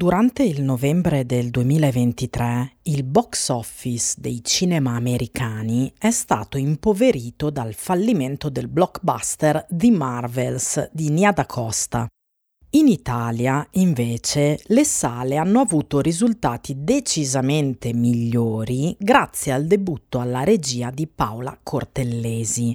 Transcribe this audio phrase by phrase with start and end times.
[0.00, 7.74] Durante il novembre del 2023 il box office dei cinema americani è stato impoverito dal
[7.74, 12.06] fallimento del blockbuster The Marvels di Nia da Costa.
[12.70, 20.90] In Italia, invece, le sale hanno avuto risultati decisamente migliori grazie al debutto alla regia
[20.90, 22.74] di Paola Cortellesi.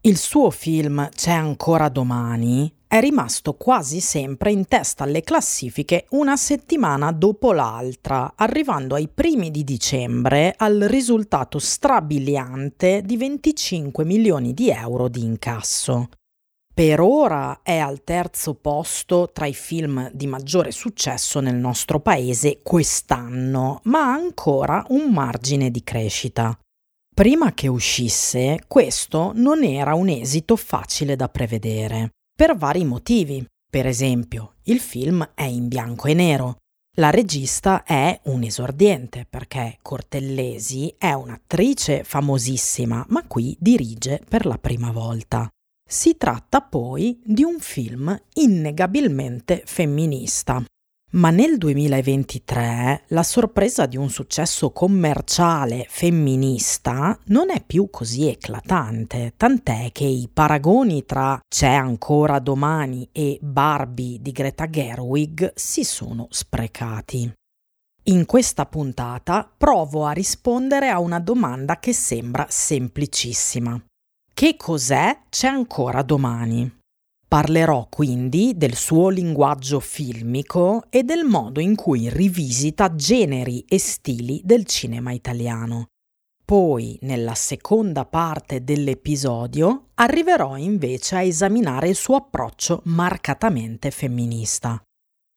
[0.00, 6.36] Il suo film C'è ancora domani è rimasto quasi sempre in testa alle classifiche una
[6.36, 14.70] settimana dopo l'altra, arrivando ai primi di dicembre al risultato strabiliante di 25 milioni di
[14.70, 16.08] euro di incasso.
[16.72, 22.60] Per ora è al terzo posto tra i film di maggiore successo nel nostro paese
[22.62, 26.56] quest'anno, ma ha ancora un margine di crescita.
[27.12, 33.44] Prima che uscisse, questo non era un esito facile da prevedere per vari motivi.
[33.70, 36.56] Per esempio, il film è in bianco e nero.
[36.96, 44.58] La regista è un esordiente perché Cortellesi è un'attrice famosissima, ma qui dirige per la
[44.58, 45.48] prima volta.
[45.86, 50.64] Si tratta poi di un film innegabilmente femminista.
[51.14, 59.34] Ma nel 2023 la sorpresa di un successo commerciale femminista non è più così eclatante,
[59.36, 66.26] tant'è che i paragoni tra C'è ancora domani e Barbie di Greta Gerwig si sono
[66.30, 67.32] sprecati.
[68.06, 73.80] In questa puntata provo a rispondere a una domanda che sembra semplicissima.
[74.34, 76.82] Che cos'è C'è ancora domani?
[77.34, 84.40] Parlerò quindi del suo linguaggio filmico e del modo in cui rivisita generi e stili
[84.44, 85.88] del cinema italiano.
[86.44, 94.80] Poi, nella seconda parte dell'episodio, arriverò invece a esaminare il suo approccio marcatamente femminista.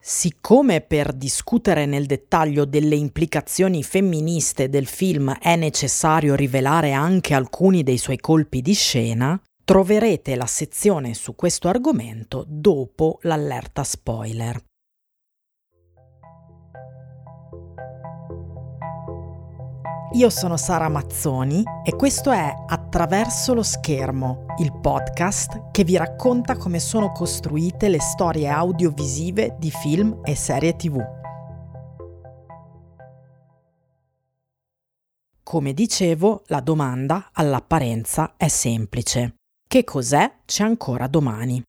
[0.00, 7.82] Siccome per discutere nel dettaglio delle implicazioni femministe del film è necessario rivelare anche alcuni
[7.82, 14.58] dei suoi colpi di scena, Troverete la sezione su questo argomento dopo l'allerta spoiler.
[20.12, 26.56] Io sono Sara Mazzoni e questo è Attraverso lo schermo, il podcast che vi racconta
[26.56, 30.98] come sono costruite le storie audiovisive di film e serie tv.
[35.42, 39.37] Come dicevo, la domanda all'apparenza è semplice.
[39.70, 40.32] Che cos'è?
[40.46, 41.62] C'è ancora domani.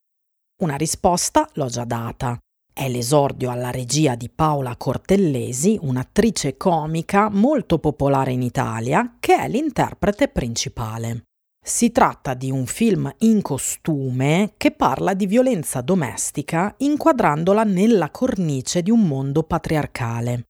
[0.62, 2.38] Una risposta l'ho già data.
[2.74, 9.50] È l'esordio alla regia di Paola Cortellesi, un'attrice comica molto popolare in Italia, che è
[9.50, 11.24] l'interprete principale.
[11.62, 18.81] Si tratta di un film in costume che parla di violenza domestica inquadrandola nella cornice
[18.81, 20.46] di un mondo patriarcale.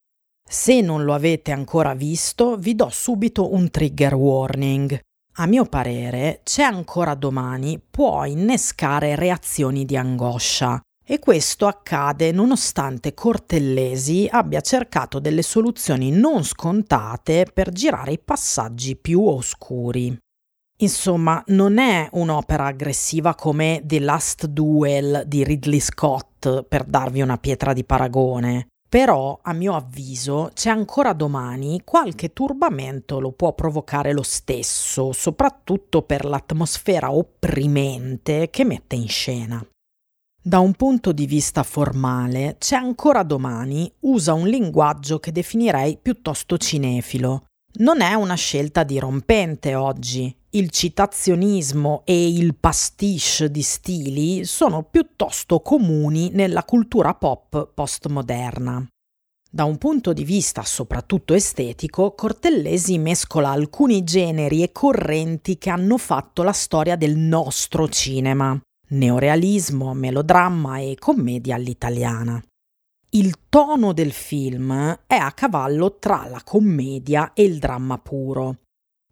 [0.47, 4.99] Se non lo avete ancora visto, vi do subito un trigger warning
[5.39, 10.81] a mio parere, c'è ancora domani può innescare reazioni di angoscia.
[11.03, 18.95] E questo accade nonostante Cortellesi abbia cercato delle soluzioni non scontate per girare i passaggi
[18.95, 20.15] più oscuri.
[20.81, 27.37] Insomma, non è un'opera aggressiva come The Last Duel di Ridley Scott, per darvi una
[27.37, 28.68] pietra di paragone.
[28.89, 36.01] Però, a mio avviso, c'è ancora domani qualche turbamento lo può provocare lo stesso, soprattutto
[36.01, 39.63] per l'atmosfera opprimente che mette in scena.
[40.41, 46.57] Da un punto di vista formale, c'è ancora domani usa un linguaggio che definirei piuttosto
[46.57, 47.48] cinefilo.
[47.71, 55.59] Non è una scelta dirompente oggi, il citazionismo e il pastiche di stili sono piuttosto
[55.61, 58.87] comuni nella cultura pop postmoderna.
[59.51, 65.97] Da un punto di vista soprattutto estetico, Cortellesi mescola alcuni generi e correnti che hanno
[65.97, 68.59] fatto la storia del nostro cinema,
[68.89, 72.43] neorealismo, melodramma e commedia all'italiana.
[73.11, 78.57] Il tono del film è a cavallo tra la commedia e il dramma puro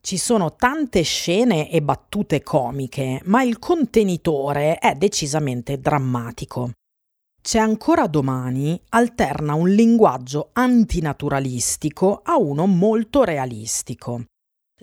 [0.07, 6.71] ci sono tante scene e battute comiche, ma il contenitore è decisamente drammatico.
[7.42, 14.24] C'è ancora domani alterna un linguaggio antinaturalistico a uno molto realistico.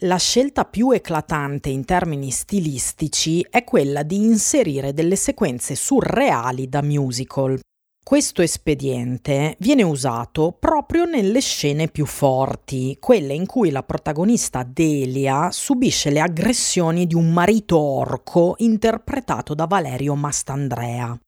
[0.00, 6.83] La scelta più eclatante in termini stilistici è quella di inserire delle sequenze surreali da
[6.83, 7.59] musical,
[8.05, 15.51] questo espediente viene usato proprio nelle scene più forti, quelle in cui la protagonista Delia
[15.51, 21.19] subisce le aggressioni di un marito orco interpretato da Valerio Mastandrea.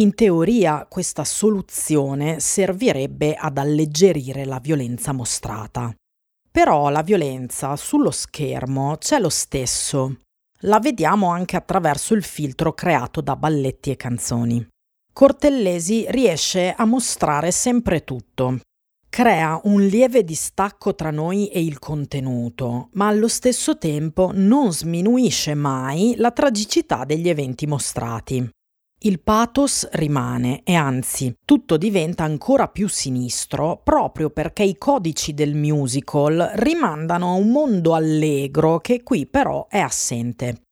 [0.00, 5.94] In teoria questa soluzione servirebbe ad alleggerire la violenza mostrata.
[6.50, 10.16] Però la violenza sullo schermo c'è lo stesso.
[10.62, 14.68] La vediamo anche attraverso il filtro creato da balletti e canzoni.
[15.18, 18.60] Cortellesi riesce a mostrare sempre tutto.
[19.08, 25.54] Crea un lieve distacco tra noi e il contenuto, ma allo stesso tempo non sminuisce
[25.54, 28.48] mai la tragicità degli eventi mostrati.
[29.00, 35.56] Il pathos rimane e anzi tutto diventa ancora più sinistro proprio perché i codici del
[35.56, 40.67] musical rimandano a un mondo allegro che qui però è assente.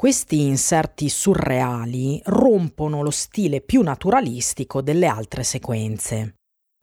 [0.00, 6.36] Questi inserti surreali rompono lo stile più naturalistico delle altre sequenze.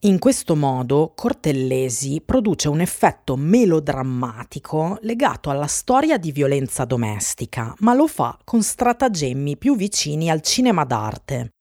[0.04, 7.94] In questo modo Cortellesi produce un effetto melodrammatico legato alla storia di violenza domestica, ma
[7.94, 11.52] lo fa con stratagemmi più vicini al cinema d'arte.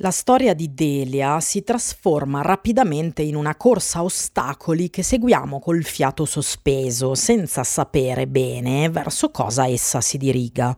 [0.00, 5.84] La storia di Delia si trasforma rapidamente in una corsa a ostacoli che seguiamo col
[5.84, 10.76] fiato sospeso, senza sapere bene verso cosa essa si diriga.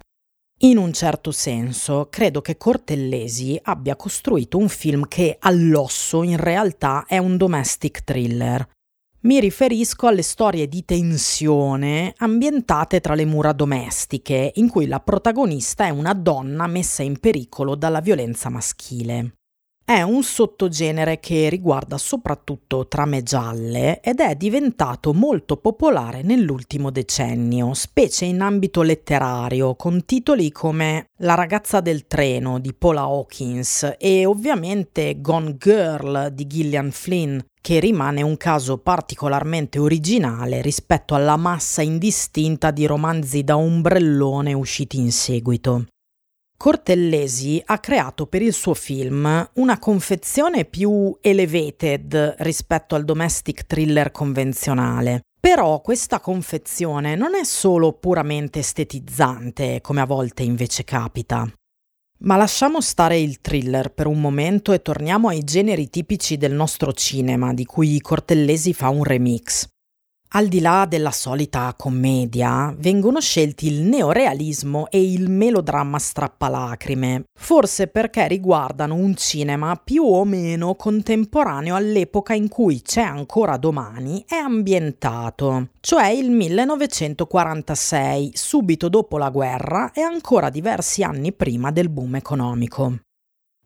[0.60, 7.04] In un certo senso, credo che Cortellesi abbia costruito un film che all'osso in realtà
[7.04, 8.64] è un domestic thriller.
[9.20, 15.86] Mi riferisco alle storie di tensione ambientate tra le mura domestiche, in cui la protagonista
[15.86, 19.37] è una donna messa in pericolo dalla violenza maschile.
[19.88, 27.72] È un sottogenere che riguarda soprattutto trame gialle ed è diventato molto popolare nell'ultimo decennio,
[27.72, 34.26] specie in ambito letterario, con titoli come La ragazza del treno di Paula Hawkins e
[34.26, 41.80] ovviamente Gone Girl di Gillian Flynn, che rimane un caso particolarmente originale rispetto alla massa
[41.80, 45.86] indistinta di romanzi da ombrellone usciti in seguito.
[46.60, 54.10] Cortellesi ha creato per il suo film una confezione più elevated rispetto al domestic thriller
[54.10, 55.20] convenzionale.
[55.38, 61.48] Però questa confezione non è solo puramente estetizzante, come a volte invece capita.
[62.22, 66.92] Ma lasciamo stare il thriller per un momento e torniamo ai generi tipici del nostro
[66.92, 69.64] cinema, di cui Cortellesi fa un remix.
[70.32, 77.86] Al di là della solita commedia, vengono scelti il neorealismo e il melodramma strappalacrime, forse
[77.86, 84.34] perché riguardano un cinema più o meno contemporaneo all'epoca in cui C'è ancora domani è
[84.34, 92.16] ambientato, cioè il 1946, subito dopo la guerra e ancora diversi anni prima del boom
[92.16, 92.98] economico.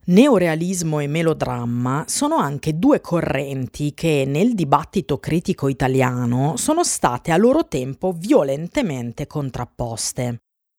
[0.05, 7.37] Neorealismo e melodramma sono anche due correnti che nel dibattito critico italiano sono state a
[7.37, 10.39] loro tempo violentemente contrapposte.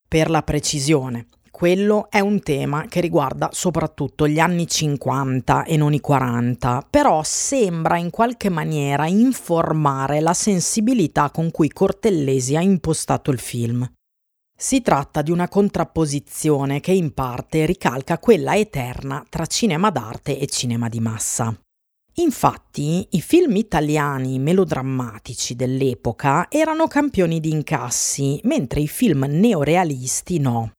[0.10, 5.94] Per la precisione, quello è un tema che riguarda soprattutto gli anni 50 e non
[5.94, 13.32] i 40, però sembra in qualche maniera informare la sensibilità con cui Cortellesi ha impostato
[13.32, 13.90] il film.
[14.64, 20.48] Si tratta di una contrapposizione che in parte ricalca quella eterna tra cinema d'arte e
[20.48, 21.54] cinema di massa.
[22.14, 30.72] Infatti, i film italiani melodrammatici dell'epoca erano campioni di incassi, mentre i film neorealisti no.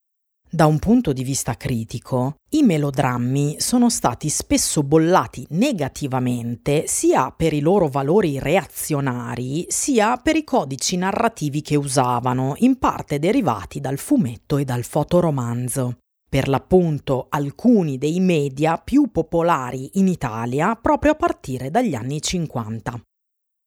[0.55, 7.53] Da un punto di vista critico, i melodrammi sono stati spesso bollati negativamente sia per
[7.53, 13.99] i loro valori reazionari, sia per i codici narrativi che usavano, in parte derivati dal
[13.99, 15.97] fumetto e dal fotoromanzo.
[16.31, 23.00] Per l'appunto alcuni dei media più popolari in Italia proprio a partire dagli anni 50.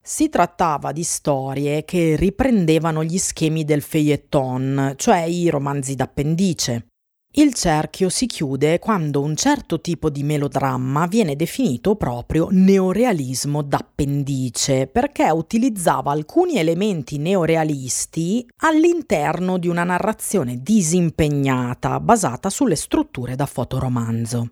[0.10, 6.88] Si trattava di storie che riprendevano gli schemi del feuilleton, cioè i romanzi d'appendice.
[7.34, 14.88] Il cerchio si chiude quando un certo tipo di melodramma viene definito proprio neorealismo d'appendice,
[14.88, 24.52] perché utilizzava alcuni elementi neorealisti all'interno di una narrazione disimpegnata basata sulle strutture da fotoromanzo.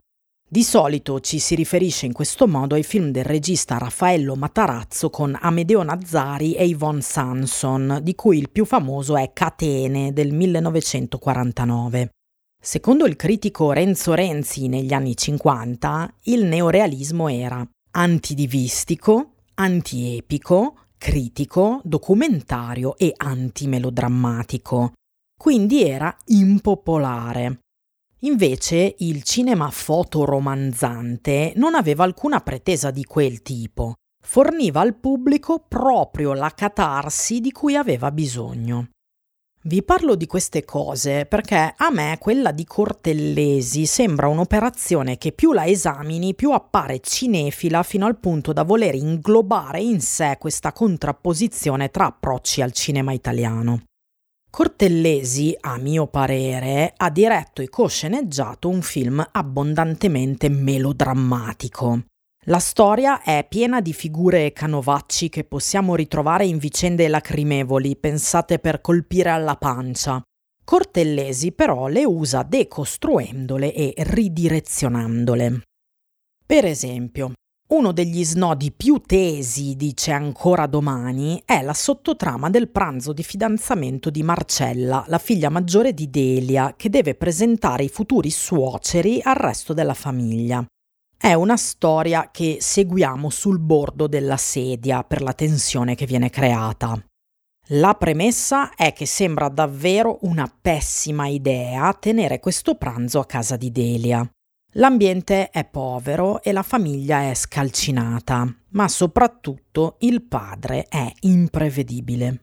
[0.55, 5.37] Di solito ci si riferisce in questo modo ai film del regista Raffaello Matarazzo con
[5.37, 12.09] Amedeo Nazzari e Yvonne Sanson, di cui il più famoso è Catene del 1949.
[12.63, 22.95] Secondo il critico Renzo Renzi negli anni 50, il neorealismo era antidivistico, antiepico, critico, documentario
[22.95, 24.93] e antimelodrammatico.
[25.37, 27.59] Quindi era impopolare.
[28.25, 33.93] Invece il cinema fotoromanzante non aveva alcuna pretesa di quel tipo,
[34.25, 38.89] forniva al pubblico proprio la catarsi di cui aveva bisogno.
[39.65, 45.53] Vi parlo di queste cose perché a me quella di Cortellesi sembra un'operazione che più
[45.53, 51.89] la esamini più appare cinefila fino al punto da voler inglobare in sé questa contrapposizione
[51.89, 53.83] tra approcci al cinema italiano.
[54.55, 62.05] Cortellesi, a mio parere, ha diretto e cosceneggiato un film abbondantemente melodrammatico.
[62.45, 68.59] La storia è piena di figure e canovacci che possiamo ritrovare in vicende lacrimevoli pensate
[68.59, 70.21] per colpire alla pancia.
[70.63, 75.63] Cortellesi però le usa decostruendole e ridirezionandole.
[76.45, 77.33] Per esempio,
[77.67, 84.11] uno degli snodi più tesi, dice ancora domani, è la sottotrama del pranzo di fidanzamento
[84.11, 89.73] di Marcella, la figlia maggiore di Delia, che deve presentare i futuri suoceri al resto
[89.73, 90.63] della famiglia.
[91.17, 97.03] È una storia che seguiamo sul bordo della sedia per la tensione che viene creata.
[97.69, 103.71] La premessa è che sembra davvero una pessima idea tenere questo pranzo a casa di
[103.71, 104.29] Delia.
[104.77, 112.41] L'ambiente è povero e la famiglia è scalcinata, ma soprattutto il padre è imprevedibile.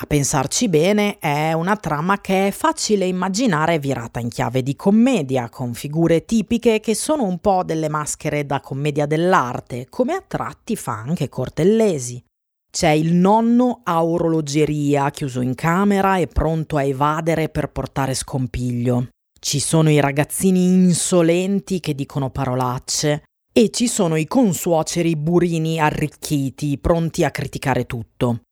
[0.00, 5.48] A pensarci bene, è una trama che è facile immaginare virata in chiave di commedia,
[5.48, 10.76] con figure tipiche che sono un po' delle maschere da commedia dell'arte, come a tratti
[10.76, 12.22] fa anche Cortellesi.
[12.70, 19.08] C'è il nonno a orologeria, chiuso in camera e pronto a evadere per portare scompiglio.
[19.44, 26.78] Ci sono i ragazzini insolenti che dicono parolacce e ci sono i consuoceri burini arricchiti,
[26.78, 28.42] pronti a criticare tutto.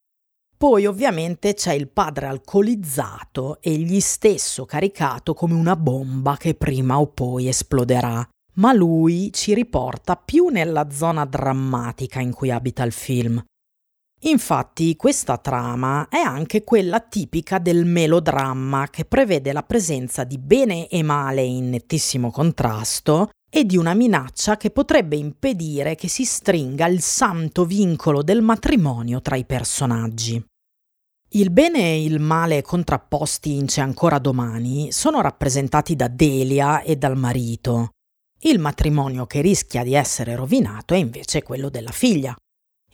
[0.59, 7.07] Poi ovviamente c'è il padre alcolizzato, egli stesso caricato come una bomba che prima o
[7.07, 8.29] poi esploderà.
[8.55, 13.41] Ma lui ci riporta più nella zona drammatica in cui abita il film.
[14.25, 20.89] Infatti questa trama è anche quella tipica del melodramma che prevede la presenza di bene
[20.89, 26.87] e male in nettissimo contrasto e di una minaccia che potrebbe impedire che si stringa
[26.87, 30.45] il santo vincolo del matrimonio tra i personaggi.
[31.33, 36.97] Il bene e il male contrapposti in C'è ancora domani sono rappresentati da Delia e
[36.97, 37.91] dal marito.
[38.41, 42.35] Il matrimonio che rischia di essere rovinato è invece quello della figlia.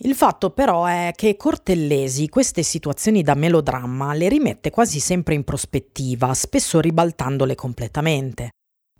[0.01, 5.45] Il fatto però è che Cortellesi queste situazioni da melodramma le rimette quasi sempre in
[5.45, 8.51] prospettiva, spesso ribaltandole completamente.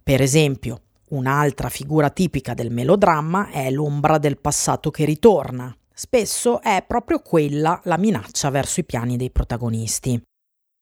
[0.03, 6.85] Per esempio, un'altra figura tipica del melodramma è l'ombra del passato che ritorna, Spesso è
[6.87, 10.21] proprio quella la minaccia verso i piani dei protagonisti.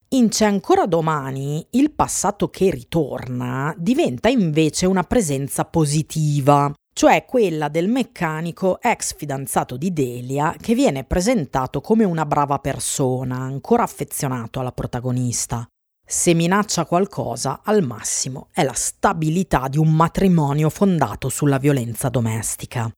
[0.08, 7.68] In C'è ancora domani, il passato che ritorna diventa invece una presenza positiva, cioè quella
[7.68, 14.60] del meccanico ex fidanzato di Delia che viene presentato come una brava persona, ancora affezionato
[14.60, 15.66] alla protagonista.
[16.06, 22.90] Se minaccia qualcosa, al massimo è la stabilità di un matrimonio fondato sulla violenza domestica.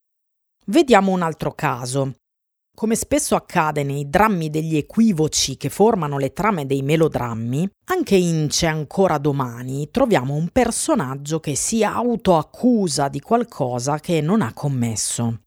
[0.66, 2.16] Vediamo un altro caso.
[2.76, 8.48] Come spesso accade nei drammi degli equivoci che formano le trame dei melodrammi, anche in
[8.50, 15.40] C'è ancora domani troviamo un personaggio che si autoaccusa di qualcosa che non ha commesso.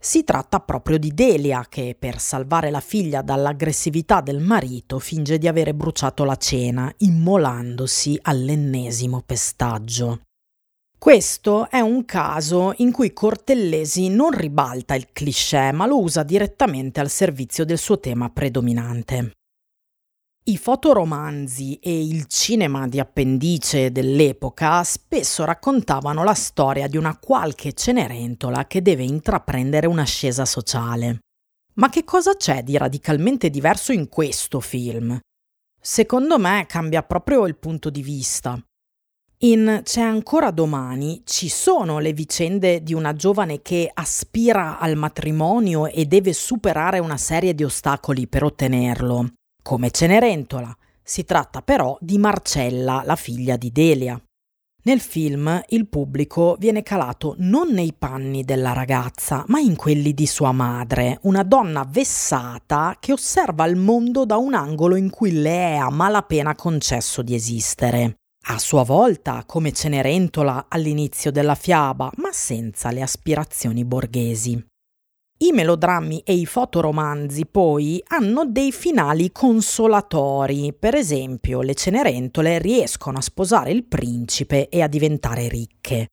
[0.00, 5.46] Si tratta proprio di Delia che, per salvare la figlia dall'aggressività del marito, finge di
[5.46, 10.22] avere bruciato la cena, immolandosi all'ennesimo pestaggio.
[11.04, 16.98] Questo è un caso in cui Cortellesi non ribalta il cliché, ma lo usa direttamente
[16.98, 19.32] al servizio del suo tema predominante.
[20.44, 27.74] I fotoromanzi e il cinema di appendice dell'epoca spesso raccontavano la storia di una qualche
[27.74, 31.18] cenerentola che deve intraprendere un'ascesa sociale.
[31.74, 35.20] Ma che cosa c'è di radicalmente diverso in questo film?
[35.78, 38.58] Secondo me cambia proprio il punto di vista.
[39.44, 45.86] In C'è ancora domani ci sono le vicende di una giovane che aspira al matrimonio
[45.86, 49.34] e deve superare una serie di ostacoli per ottenerlo.
[49.62, 50.74] Come Cenerentola.
[51.02, 54.18] Si tratta però di Marcella, la figlia di Delia.
[54.84, 60.26] Nel film il pubblico viene calato non nei panni della ragazza, ma in quelli di
[60.26, 65.72] sua madre, una donna vessata che osserva il mondo da un angolo in cui le
[65.72, 72.30] è a malapena concesso di esistere a sua volta come Cenerentola all'inizio della fiaba, ma
[72.32, 74.62] senza le aspirazioni borghesi.
[75.36, 83.18] I melodrammi e i fotoromanzi poi hanno dei finali consolatori, per esempio le Cenerentole riescono
[83.18, 86.08] a sposare il principe e a diventare ricche.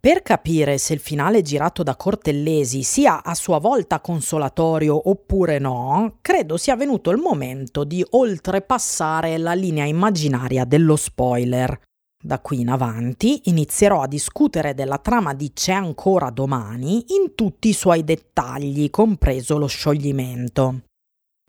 [0.00, 6.16] Per capire se il finale girato da Cortellesi sia a sua volta consolatorio oppure no,
[6.22, 11.78] credo sia venuto il momento di oltrepassare la linea immaginaria dello spoiler.
[12.18, 17.68] Da qui in avanti inizierò a discutere della trama di C'è ancora domani in tutti
[17.68, 20.80] i suoi dettagli, compreso lo scioglimento.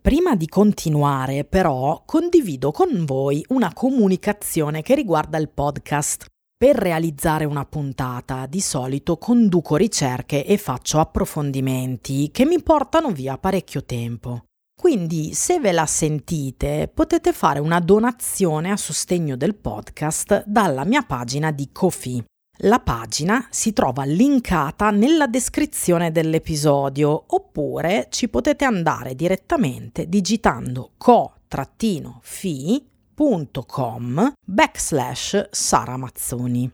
[0.01, 6.30] Prima di continuare, però, condivido con voi una comunicazione che riguarda il podcast.
[6.61, 13.39] Per realizzare una puntata di solito conduco ricerche e faccio approfondimenti che mi portano via
[13.39, 14.43] parecchio tempo.
[14.79, 21.01] Quindi se ve la sentite potete fare una donazione a sostegno del podcast dalla mia
[21.01, 22.23] pagina di Kofi.
[22.59, 32.90] La pagina si trova linkata nella descrizione dell'episodio oppure ci potete andare direttamente digitando co-fi
[33.21, 36.69] www.com backslash Sara Mazzoni.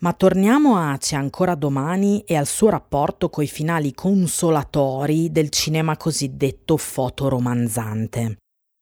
[0.00, 5.96] Ma torniamo a C'è ancora domani e al suo rapporto coi finali consolatori del cinema
[5.98, 8.38] cosiddetto fotoromanzante.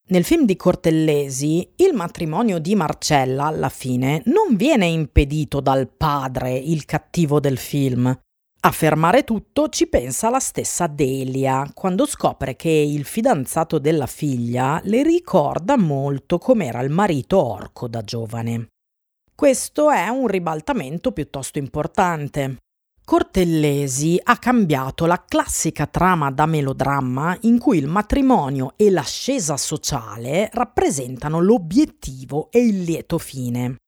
[0.08, 6.56] Nel film di Cortellesi, il matrimonio di Marcella, alla fine, non viene impedito dal padre,
[6.56, 8.16] il cattivo del film,
[8.64, 14.80] a fermare tutto ci pensa la stessa Delia quando scopre che il fidanzato della figlia
[14.84, 18.68] le ricorda molto com'era il marito orco da giovane.
[19.34, 22.58] Questo è un ribaltamento piuttosto importante.
[23.04, 30.48] Cortellesi ha cambiato la classica trama da melodramma in cui il matrimonio e l'ascesa sociale
[30.52, 33.78] rappresentano l'obiettivo e il lieto fine.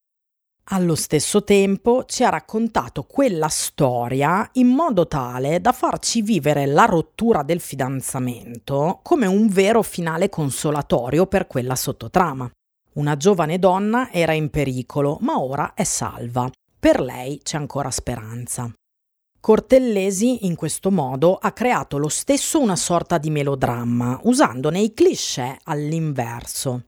[0.69, 6.87] Allo stesso tempo ci ha raccontato quella storia in modo tale da farci vivere la
[6.87, 12.51] rottura del fidanzamento come un vero finale consolatorio per quella sottotrama.
[12.95, 16.51] Una giovane donna era in pericolo, ma ora è salva.
[16.79, 18.73] Per lei c'è ancora speranza.
[19.39, 25.59] Cortellesi in questo modo ha creato lo stesso una sorta di melodramma, usandone i cliché
[25.65, 26.85] all'inverso.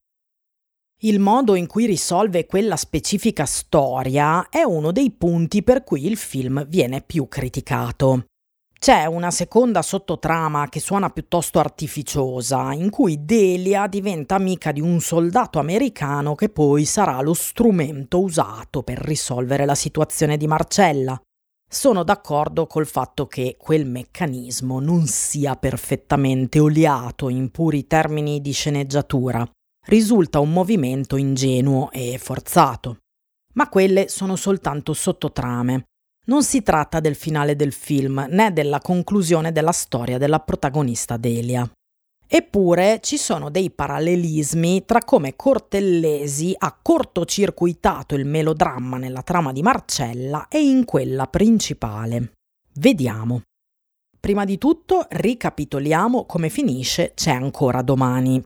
[1.00, 6.17] Il modo in cui risolve quella specifica storia è uno dei punti per cui il
[6.17, 8.25] film viene più criticato.
[8.79, 15.01] C'è una seconda sottotrama che suona piuttosto artificiosa, in cui Delia diventa amica di un
[15.01, 21.20] soldato americano che poi sarà lo strumento usato per risolvere la situazione di Marcella.
[21.68, 28.53] Sono d'accordo col fatto che quel meccanismo non sia perfettamente oliato in puri termini di
[28.53, 29.47] sceneggiatura
[29.87, 32.99] risulta un movimento ingenuo e forzato.
[33.55, 35.85] Ma quelle sono soltanto sottotrame.
[36.27, 41.68] Non si tratta del finale del film né della conclusione della storia della protagonista Delia.
[42.29, 49.62] Eppure ci sono dei parallelismi tra come Cortellesi ha cortocircuitato il melodramma nella trama di
[49.62, 52.33] Marcella e in quella principale.
[52.75, 53.42] Vediamo.
[54.18, 58.42] Prima di tutto ricapitoliamo come finisce C'è ancora domani.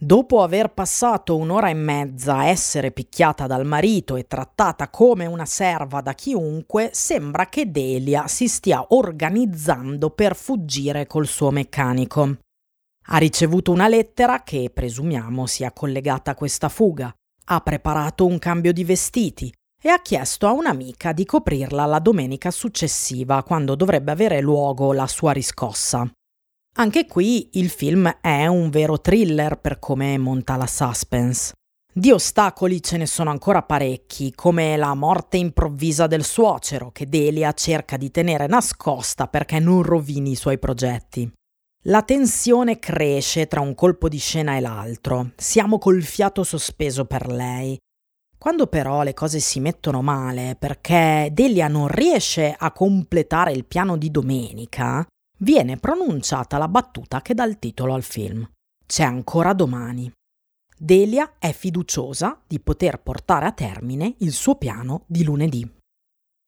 [0.00, 5.44] Dopo aver passato un'ora e mezza a essere picchiata dal marito e trattata come una
[5.44, 12.36] serva da chiunque, sembra che Delia si stia organizzando per fuggire col suo meccanico.
[13.06, 17.12] Ha ricevuto una lettera che presumiamo sia collegata a questa fuga.
[17.46, 22.52] Ha preparato un cambio di vestiti e ha chiesto a un'amica di coprirla la domenica
[22.52, 26.08] successiva, quando dovrebbe avere luogo la sua riscossa.
[26.80, 31.52] Anche qui il film è un vero thriller per come monta la suspense.
[31.92, 37.52] Di ostacoli ce ne sono ancora parecchi, come la morte improvvisa del suocero che Delia
[37.52, 41.28] cerca di tenere nascosta perché non rovini i suoi progetti.
[41.86, 47.26] La tensione cresce tra un colpo di scena e l'altro, siamo col fiato sospeso per
[47.26, 47.76] lei.
[48.38, 53.96] Quando però le cose si mettono male perché Delia non riesce a completare il piano
[53.96, 55.04] di domenica,
[55.38, 58.48] viene pronunciata la battuta che dà il titolo al film.
[58.86, 60.10] C'è ancora domani.
[60.76, 65.68] Delia è fiduciosa di poter portare a termine il suo piano di lunedì.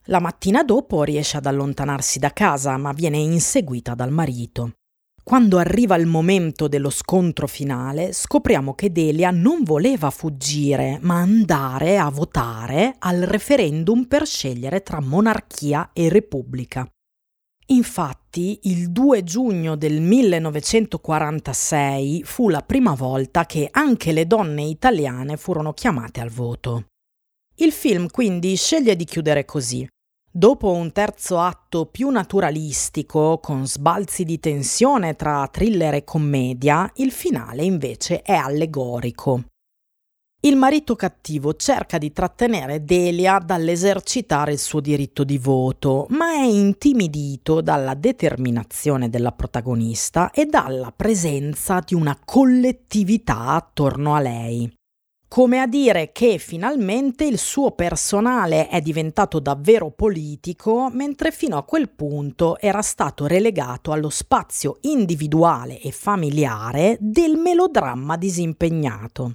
[0.04, 4.74] La mattina dopo riesce ad allontanarsi da casa, ma viene inseguita dal marito.
[5.22, 11.98] Quando arriva il momento dello scontro finale, scopriamo che Delia non voleva fuggire, ma andare
[11.98, 16.90] a votare al referendum per scegliere tra monarchia e repubblica.
[17.66, 25.36] Infatti, il 2 giugno del 1946 fu la prima volta che anche le donne italiane
[25.36, 26.84] furono chiamate al voto.
[27.56, 29.84] Il film quindi sceglie di chiudere così.
[30.32, 37.10] Dopo un terzo atto più naturalistico, con sbalzi di tensione tra thriller e commedia, il
[37.10, 39.46] finale invece è allegorico.
[40.42, 46.44] Il marito cattivo cerca di trattenere Delia dall'esercitare il suo diritto di voto, ma è
[46.44, 54.72] intimidito dalla determinazione della protagonista e dalla presenza di una collettività attorno a lei.
[55.28, 61.64] Come a dire che finalmente il suo personale è diventato davvero politico, mentre fino a
[61.64, 69.34] quel punto era stato relegato allo spazio individuale e familiare del melodramma disimpegnato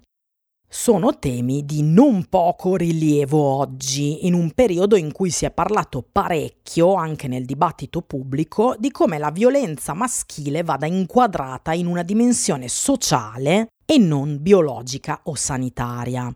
[0.67, 6.05] sono temi di non poco rilievo oggi, in un periodo in cui si è parlato
[6.09, 12.67] parecchio, anche nel dibattito pubblico, di come la violenza maschile vada inquadrata in una dimensione
[12.67, 16.35] sociale e non biologica o sanitaria.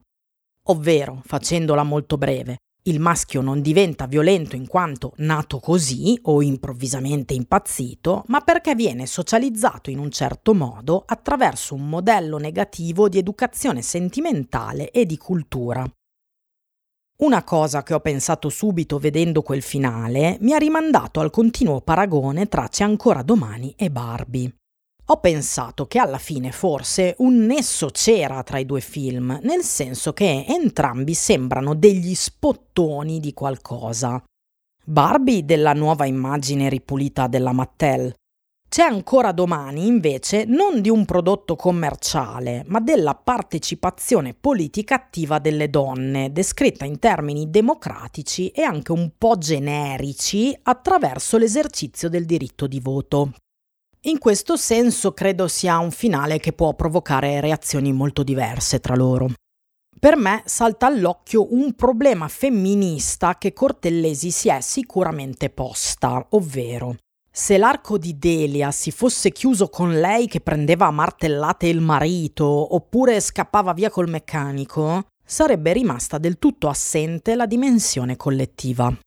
[0.67, 7.33] Ovvero, facendola molto breve, il maschio non diventa violento in quanto nato così o improvvisamente
[7.33, 13.81] impazzito, ma perché viene socializzato in un certo modo attraverso un modello negativo di educazione
[13.81, 15.85] sentimentale e di cultura.
[17.17, 22.47] Una cosa che ho pensato subito vedendo quel finale mi ha rimandato al continuo paragone
[22.47, 24.58] tra C'è ancora domani e Barbie
[25.11, 30.13] ho pensato che alla fine forse un nesso c'era tra i due film, nel senso
[30.13, 34.21] che entrambi sembrano degli spottoni di qualcosa.
[34.85, 38.13] Barbie della nuova immagine ripulita della Mattel.
[38.69, 45.71] C'è ancora domani, invece, non di un prodotto commerciale, ma della partecipazione politica attiva delle
[45.71, 52.79] donne, descritta in termini democratici e anche un po' generici attraverso l'esercizio del diritto di
[52.79, 53.31] voto.
[54.03, 59.29] In questo senso credo sia un finale che può provocare reazioni molto diverse tra loro.
[59.99, 66.95] Per me salta all'occhio un problema femminista che Cortellesi si è sicuramente posta, ovvero
[67.29, 72.45] se l'arco di Delia si fosse chiuso con lei che prendeva a martellate il marito
[72.45, 78.97] oppure scappava via col meccanico, sarebbe rimasta del tutto assente la dimensione collettiva.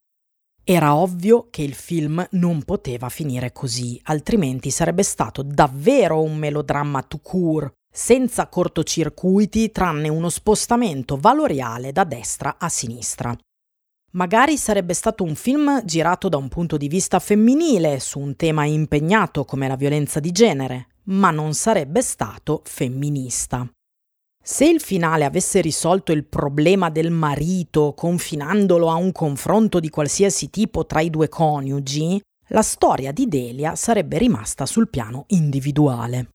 [0.65, 7.03] Era ovvio che il film non poteva finire così, altrimenti sarebbe stato davvero un melodramma
[7.03, 13.35] tout court, senza cortocircuiti tranne uno spostamento valoriale da destra a sinistra.
[14.11, 18.63] Magari sarebbe stato un film girato da un punto di vista femminile su un tema
[18.63, 23.69] impegnato come la violenza di genere, ma non sarebbe stato femminista.
[24.45, 30.49] Se il finale avesse risolto il problema del marito confinandolo a un confronto di qualsiasi
[30.49, 36.31] tipo tra i due coniugi, la storia di Delia sarebbe rimasta sul piano individuale.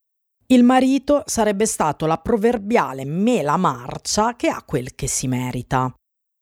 [0.47, 5.92] Il marito sarebbe stato la proverbiale mela marcia che ha quel che si merita.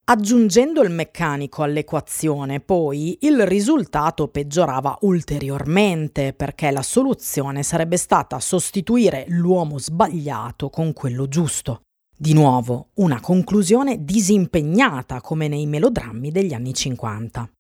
[0.09, 9.25] Aggiungendo il meccanico all'equazione, poi, il risultato peggiorava ulteriormente perché la soluzione sarebbe stata sostituire
[9.31, 11.81] l'uomo sbagliato con quello giusto.
[12.17, 17.51] Di nuovo, una conclusione disimpegnata come nei melodrammi degli anni 50.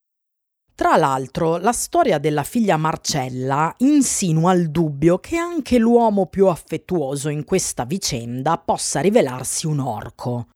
[0.73, 7.29] Tra l'altro, la storia della figlia Marcella insinua il dubbio che anche l'uomo più affettuoso
[7.29, 10.47] in questa vicenda possa rivelarsi un orco.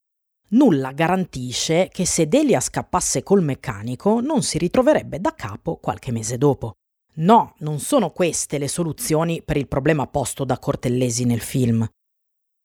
[0.52, 6.38] Nulla garantisce che se Delia scappasse col meccanico non si ritroverebbe da capo qualche mese
[6.38, 6.72] dopo.
[7.16, 11.88] No, non sono queste le soluzioni per il problema posto da Cortellesi nel film.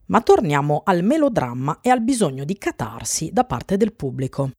[0.08, 4.52] Ma torniamo al melodramma e al bisogno di catarsi da parte del pubblico.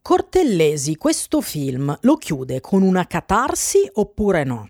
[0.00, 4.66] Cortellesi questo film lo chiude con una catarsi oppure no?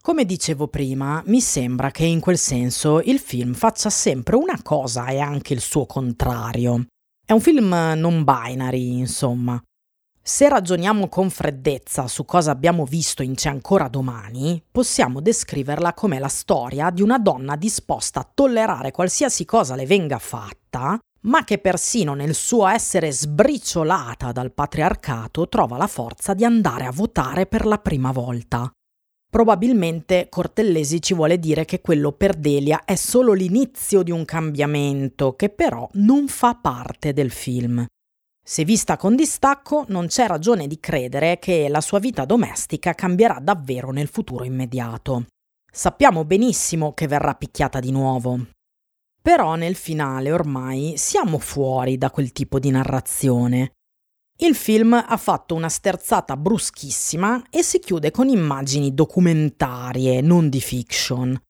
[0.00, 5.06] Come dicevo prima, mi sembra che in quel senso il film faccia sempre una cosa
[5.06, 6.86] e anche il suo contrario.
[7.26, 9.58] È un film non binary, insomma.
[10.20, 16.18] Se ragioniamo con freddezza su cosa abbiamo visto in C'è ancora domani, possiamo descriverla come
[16.18, 21.56] la storia di una donna disposta a tollerare qualsiasi cosa le venga fatta, ma che
[21.56, 27.64] persino nel suo essere sbriciolata dal patriarcato trova la forza di andare a votare per
[27.64, 28.70] la prima volta.
[29.34, 35.34] Probabilmente Cortellesi ci vuole dire che quello per Delia è solo l'inizio di un cambiamento
[35.34, 37.84] che però non fa parte del film.
[38.40, 43.40] Se vista con distacco, non c'è ragione di credere che la sua vita domestica cambierà
[43.42, 45.26] davvero nel futuro immediato.
[45.68, 48.38] Sappiamo benissimo che verrà picchiata di nuovo.
[49.20, 53.72] Però nel finale ormai siamo fuori da quel tipo di narrazione
[54.38, 60.60] il film ha fatto una sterzata bruschissima e si chiude con immagini documentarie, non di
[60.60, 61.40] fiction.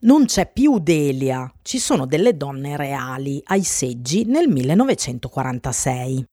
[0.00, 6.24] Non c'è più Delia, ci sono delle donne reali ai seggi nel 1946.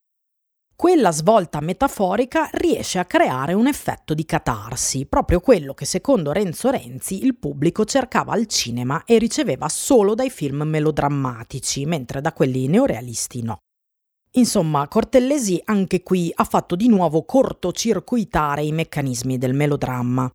[0.75, 6.69] quella svolta metaforica riesce a creare un effetto di catarsi, proprio quello che secondo Renzo
[6.69, 12.67] Renzi il pubblico cercava al cinema e riceveva solo dai film melodrammatici, mentre da quelli
[12.67, 13.57] neorealisti no.
[14.33, 20.29] Insomma, Cortellesi anche qui ha fatto di nuovo cortocircuitare i meccanismi del melodramma.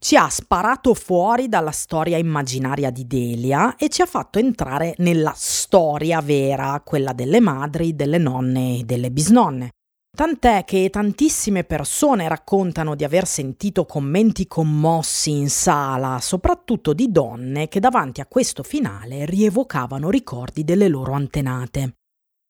[0.00, 5.32] Ci ha sparato fuori dalla storia immaginaria di Delia e ci ha fatto entrare nella
[5.34, 9.70] storia vera, quella delle madri, delle nonne e delle bisnonne.
[10.16, 17.68] Tant'è che tantissime persone raccontano di aver sentito commenti commossi in sala, soprattutto di donne
[17.68, 21.97] che davanti a questo finale rievocavano ricordi delle loro antenate.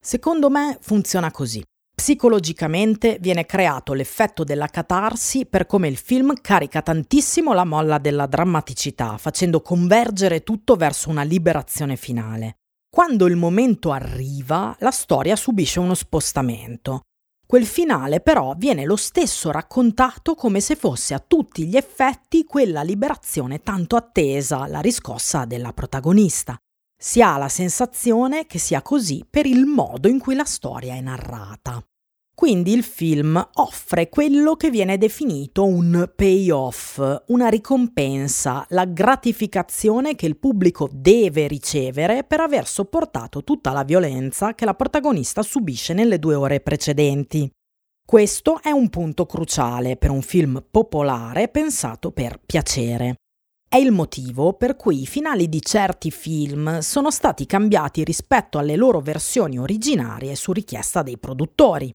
[0.00, 1.62] Secondo me funziona così.
[1.94, 8.26] Psicologicamente viene creato l'effetto della catarsi per come il film carica tantissimo la molla della
[8.26, 12.58] drammaticità, facendo convergere tutto verso una liberazione finale.
[12.88, 17.02] Quando il momento arriva, la storia subisce uno spostamento.
[17.44, 22.82] Quel finale però viene lo stesso raccontato come se fosse a tutti gli effetti quella
[22.82, 26.56] liberazione tanto attesa, la riscossa della protagonista.
[27.00, 31.00] Si ha la sensazione che sia così per il modo in cui la storia è
[31.00, 31.80] narrata.
[32.34, 40.26] Quindi il film offre quello che viene definito un payoff, una ricompensa, la gratificazione che
[40.26, 46.18] il pubblico deve ricevere per aver sopportato tutta la violenza che la protagonista subisce nelle
[46.18, 47.48] due ore precedenti.
[48.04, 53.16] Questo è un punto cruciale per un film popolare pensato per piacere.
[53.70, 58.76] È il motivo per cui i finali di certi film sono stati cambiati rispetto alle
[58.76, 61.92] loro versioni originarie su richiesta dei produttori.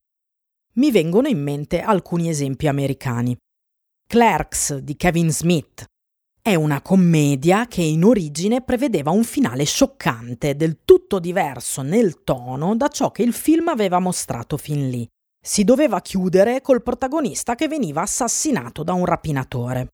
[0.76, 3.36] Mi vengono in mente alcuni esempi americani.
[4.08, 5.84] Clerks di Kevin Smith
[6.40, 12.76] è una commedia che in origine prevedeva un finale scioccante, del tutto diverso nel tono
[12.76, 15.08] da ciò che il film aveva mostrato fin lì.
[15.44, 19.88] Si doveva chiudere col protagonista che veniva assassinato da un rapinatore.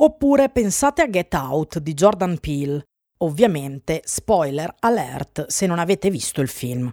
[0.00, 2.84] Oppure pensate a Get Out di Jordan Peele.
[3.22, 6.92] Ovviamente, spoiler alert se non avete visto il film.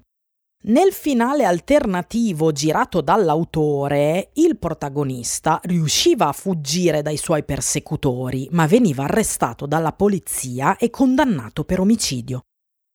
[0.64, 9.04] Nel finale alternativo girato dall'autore, il protagonista riusciva a fuggire dai suoi persecutori, ma veniva
[9.04, 12.46] arrestato dalla polizia e condannato per omicidio.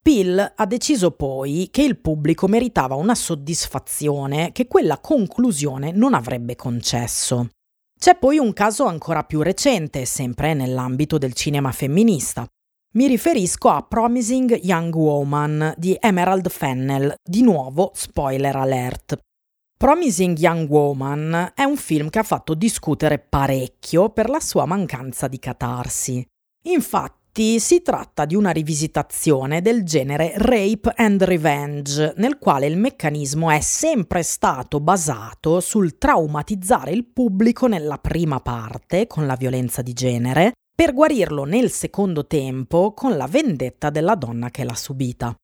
[0.02, 6.56] Pill ha deciso poi che il pubblico meritava una soddisfazione che quella conclusione non avrebbe
[6.56, 7.50] concesso.
[8.02, 12.46] C'è poi un caso ancora più recente, sempre nell'ambito del cinema femminista.
[12.94, 19.18] Mi riferisco a Promising Young Woman di Emerald Fennell, di nuovo spoiler alert.
[19.76, 25.28] Promising Young Woman è un film che ha fatto discutere parecchio per la sua mancanza
[25.28, 26.26] di catarsi.
[26.68, 33.50] Infatti si tratta di una rivisitazione del genere Rape and Revenge, nel quale il meccanismo
[33.50, 39.94] è sempre stato basato sul traumatizzare il pubblico nella prima parte, con la violenza di
[39.94, 45.34] genere, per guarirlo nel secondo tempo con la vendetta della donna che l'ha subita.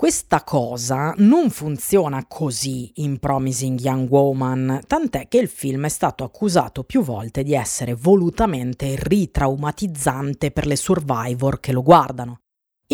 [0.00, 6.24] Questa cosa non funziona così in Promising Young Woman, tant'è che il film è stato
[6.24, 12.38] accusato più volte di essere volutamente ritraumatizzante per le survivor che lo guardano.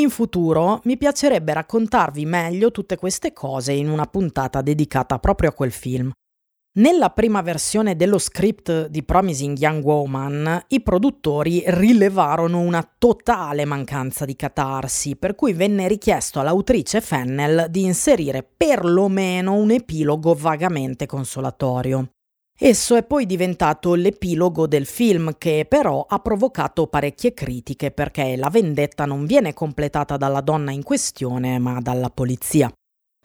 [0.01, 5.53] In futuro mi piacerebbe raccontarvi meglio tutte queste cose in una puntata dedicata proprio a
[5.53, 6.11] quel film,
[6.77, 14.25] nella prima versione dello script di Promising Young Woman, i produttori rilevarono una totale mancanza
[14.25, 22.11] di catarsi, per cui venne richiesto all'autrice Fennel di inserire perlomeno un epilogo vagamente consolatorio.
[22.59, 28.49] Esso è poi diventato l'epilogo del film che però ha provocato parecchie critiche perché la
[28.49, 32.73] vendetta non viene completata dalla donna in questione ma dalla polizia.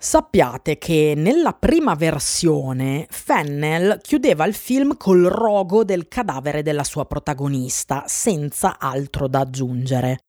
[0.04, 7.06] Sappiate che nella prima versione Fennel chiudeva il film col rogo del cadavere della sua
[7.06, 10.22] protagonista, senza altro da aggiungere.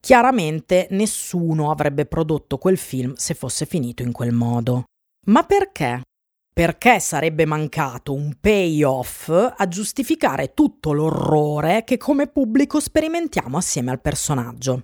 [0.00, 4.84] Chiaramente nessuno avrebbe prodotto quel film se fosse finito in quel modo.
[5.26, 6.02] Ma perché?
[6.54, 14.00] Perché sarebbe mancato un payoff a giustificare tutto l'orrore che come pubblico sperimentiamo assieme al
[14.00, 14.82] personaggio.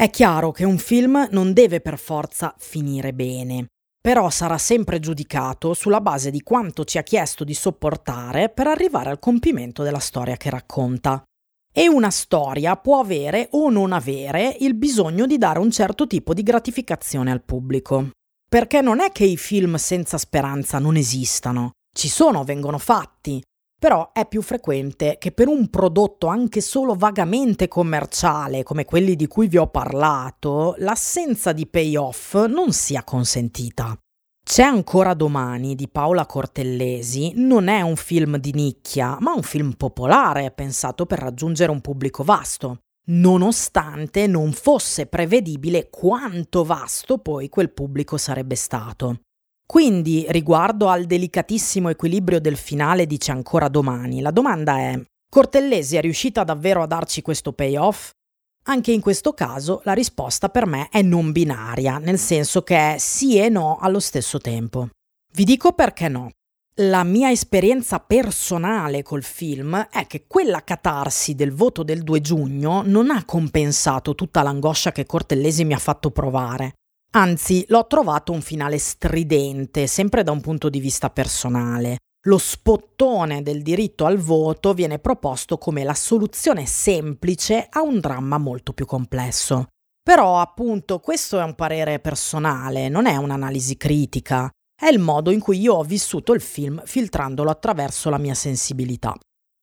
[0.00, 3.66] È chiaro che un film non deve per forza finire bene,
[4.00, 9.10] però sarà sempre giudicato sulla base di quanto ci ha chiesto di sopportare per arrivare
[9.10, 11.22] al compimento della storia che racconta.
[11.70, 16.32] E una storia può avere o non avere il bisogno di dare un certo tipo
[16.32, 18.08] di gratificazione al pubblico.
[18.48, 23.38] Perché non è che i film senza speranza non esistano, ci sono, vengono fatti,
[23.80, 29.26] però è più frequente che per un prodotto anche solo vagamente commerciale come quelli di
[29.26, 33.98] cui vi ho parlato, l'assenza di payoff non sia consentita.
[34.44, 39.72] C'è ancora domani di Paola Cortellesi non è un film di nicchia, ma un film
[39.72, 47.72] popolare pensato per raggiungere un pubblico vasto, nonostante non fosse prevedibile quanto vasto poi quel
[47.72, 49.20] pubblico sarebbe stato.
[49.70, 55.94] Quindi, riguardo al delicatissimo equilibrio del finale di C'è ancora domani, la domanda è: Cortellesi
[55.94, 58.10] è riuscita davvero a darci questo payoff?
[58.64, 62.98] Anche in questo caso la risposta per me è non binaria, nel senso che è
[62.98, 64.88] sì e no allo stesso tempo.
[65.34, 66.30] Vi dico perché no.
[66.80, 72.82] La mia esperienza personale col film è che quella catarsi del voto del 2 giugno
[72.84, 76.74] non ha compensato tutta l'angoscia che Cortellesi mi ha fatto provare.
[77.12, 81.98] Anzi, l'ho trovato un finale stridente, sempre da un punto di vista personale.
[82.26, 88.38] Lo spottone del diritto al voto viene proposto come la soluzione semplice a un dramma
[88.38, 89.66] molto più complesso.
[90.02, 94.48] Però, appunto, questo è un parere personale, non è un'analisi critica,
[94.80, 99.16] è il modo in cui io ho vissuto il film filtrandolo attraverso la mia sensibilità.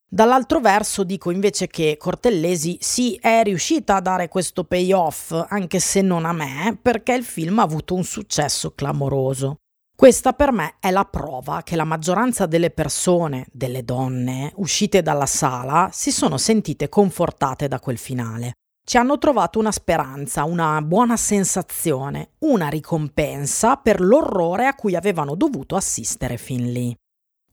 [0.10, 6.02] Dall'altro verso dico invece che Cortellesi sì è riuscita a dare questo payoff, anche se
[6.02, 9.58] non a me, perché il film ha avuto un successo clamoroso.
[9.93, 15.26] Questa per me è la prova che la maggioranza delle persone, delle donne, uscite dalla
[15.26, 18.54] sala, si sono sentite confortate da quel finale.
[18.88, 25.36] Ci hanno trovato una speranza, una buona sensazione, una ricompensa per l'orrore a cui avevano
[25.36, 26.96] dovuto assistere fin lì.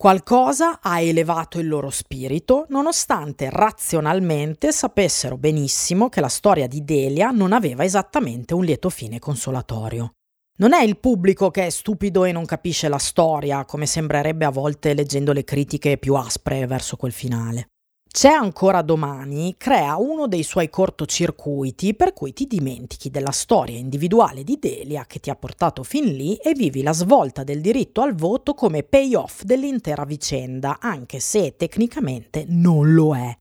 [0.05, 7.31] Qualcosa ha elevato il loro spirito, nonostante razionalmente sapessero benissimo che la storia di Delia
[7.31, 10.12] non aveva esattamente un lieto fine consolatorio.
[10.59, 14.51] Non è il pubblico che è stupido e non capisce la storia, come sembrerebbe a
[14.51, 17.69] volte leggendo le critiche più aspre verso quel finale.
[18.16, 24.44] C'è ancora domani crea uno dei suoi cortocircuiti per cui ti dimentichi della storia individuale
[24.44, 28.14] di Delia che ti ha portato fin lì e vivi la svolta del diritto al
[28.14, 33.37] voto come payoff dell'intera vicenda, anche se tecnicamente non lo è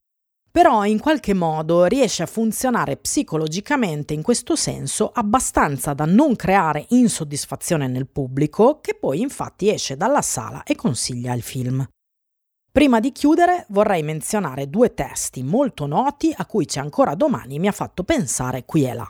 [0.49, 6.85] però in qualche modo riesce a funzionare psicologicamente in questo senso abbastanza da non creare
[6.89, 11.83] insoddisfazione nel pubblico, che poi infatti esce dalla sala e consiglia il film.
[12.73, 17.67] Prima di chiudere vorrei menzionare due testi molto noti a cui c'è ancora domani mi
[17.67, 19.07] ha fatto pensare qui e là.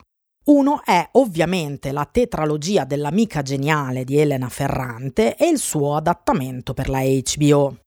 [0.48, 6.90] Uno è ovviamente la tetralogia dell'amica geniale di Elena Ferrante e il suo adattamento per
[6.90, 7.78] la HBO,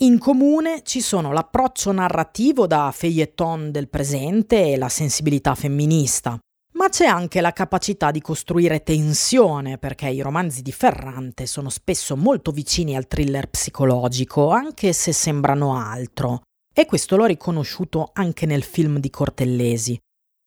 [0.00, 6.38] in comune ci sono l'approccio narrativo da feuilleton del presente e la sensibilità femminista,
[6.76, 12.16] ma c'è anche la capacità di costruire tensione, perché i romanzi di Ferrante sono spesso
[12.16, 16.42] molto vicini al thriller psicologico, anche se sembrano altro.
[16.74, 19.98] E questo l'ho riconosciuto anche nel film di Cortellesi.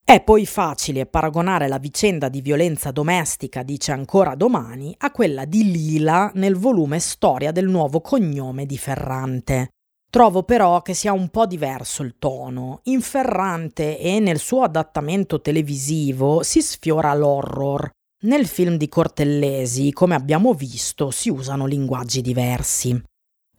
[0.06, 5.72] È poi facile paragonare la vicenda di violenza domestica, dice ancora domani, a quella di
[5.72, 9.70] Lila nel volume Storia del nuovo cognome di Ferrante.
[10.12, 12.80] Trovo però che sia un po' diverso il tono.
[12.86, 17.92] In Ferrante e nel suo adattamento televisivo si sfiora l'horror.
[18.22, 23.00] Nel film di Cortellesi, come abbiamo visto, si usano linguaggi diversi.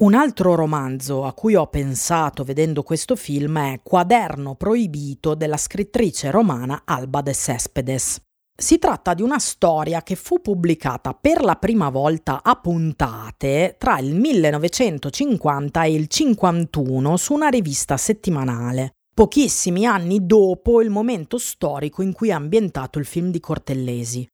[0.00, 6.32] Un altro romanzo a cui ho pensato vedendo questo film è Quaderno proibito della scrittrice
[6.32, 8.20] romana Alba de Cespedes.
[8.60, 13.98] Si tratta di una storia che fu pubblicata per la prima volta a puntate tra
[13.98, 22.02] il 1950 e il 51 su una rivista settimanale, pochissimi anni dopo il momento storico
[22.02, 24.28] in cui è ambientato il film di Cortellesi.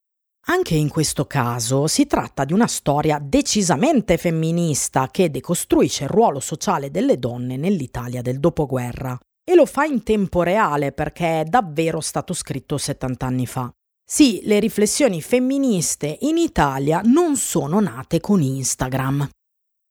[0.48, 6.40] Anche in questo caso si tratta di una storia decisamente femminista che decostruisce il ruolo
[6.40, 9.16] sociale delle donne nell'Italia del dopoguerra.
[9.48, 13.72] E lo fa in tempo reale perché è davvero stato scritto 70 anni fa.
[14.08, 19.28] Sì, le riflessioni femministe in Italia non sono nate con Instagram.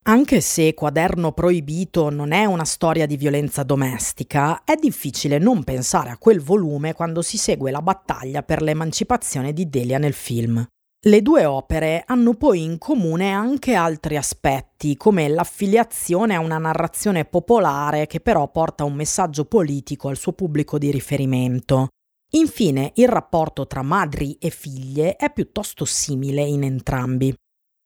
[0.04, 6.12] Anche se Quaderno Proibito non è una storia di violenza domestica, è difficile non pensare
[6.12, 10.65] a quel volume quando si segue la battaglia per l'emancipazione di Delia nel film.
[11.06, 17.25] Le due opere hanno poi in comune anche altri aspetti, come l'affiliazione a una narrazione
[17.25, 21.89] popolare che però porta un messaggio politico al suo pubblico di riferimento.
[22.31, 27.33] Infine, il rapporto tra madri e figlie è piuttosto simile in entrambi.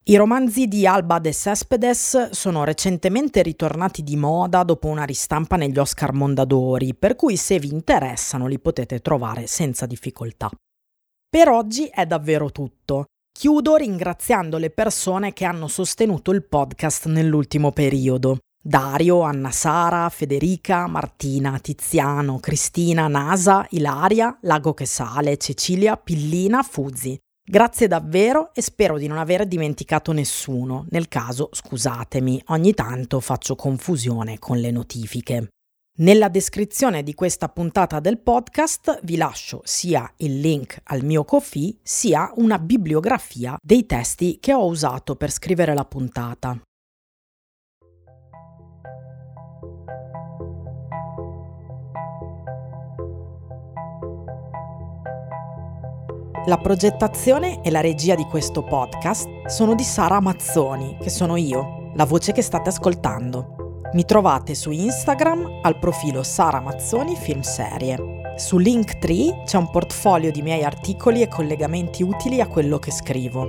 [0.05, 5.77] I romanzi di Alba de Cespedes sono recentemente ritornati di moda dopo una ristampa negli
[5.77, 10.49] Oscar Mondadori, per cui se vi interessano li potete trovare senza difficoltà.
[11.29, 13.05] Per oggi è davvero tutto.
[13.31, 18.39] Chiudo ringraziando le persone che hanno sostenuto il podcast nell'ultimo periodo.
[18.61, 27.17] Dario, Anna Sara, Federica, Martina, Tiziano, Cristina, Nasa, Ilaria, Lago che sale, Cecilia, Pillina, Fuzzi.
[27.41, 30.85] Grazie davvero e spero di non aver dimenticato nessuno.
[30.89, 35.47] Nel caso, scusatemi, ogni tanto faccio confusione con le notifiche.
[35.99, 41.77] Nella descrizione di questa puntata del podcast vi lascio sia il link al mio Kofi
[41.81, 46.57] sia una bibliografia dei testi che ho usato per scrivere la puntata.
[56.45, 61.91] La progettazione e la regia di questo podcast sono di Sara Mazzoni, che sono io,
[61.95, 63.81] la voce che state ascoltando.
[63.93, 67.97] Mi trovate su Instagram al profilo Sara Mazzoni Film Serie.
[68.37, 73.47] Su Linktree c'è un portfolio di miei articoli e collegamenti utili a quello che scrivo.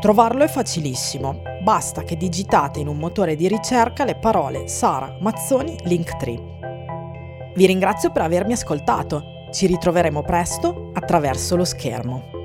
[0.00, 5.74] Trovarlo è facilissimo, basta che digitate in un motore di ricerca le parole Sara Mazzoni
[5.84, 6.54] Linktree.
[7.54, 12.35] Vi ringrazio per avermi ascoltato, ci ritroveremo presto attraverso lo schermo.